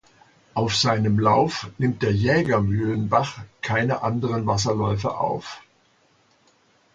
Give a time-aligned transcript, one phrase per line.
[0.55, 5.61] Auf seinem Lauf nimmt der Jägermühlenbach keine anderen Wasserläufe auf.